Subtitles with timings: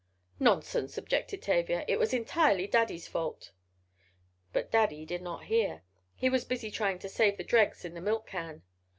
[0.39, 3.51] "Nonsense," objected Tavia, "it was entirely Daddy's fault."
[4.51, 8.25] But Daddy did not hear—he was busy trying to save the dregs in the milk
[8.25, 8.63] can.